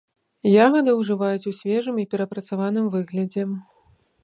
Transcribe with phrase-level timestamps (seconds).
[0.67, 3.47] Ягады ўжываюць у свежым і перапрацаваным выглядзе.